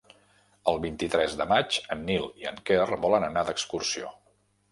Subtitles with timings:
[0.71, 4.13] El vint-i-tres de maig en Nil i en Quer volen anar d'excursió.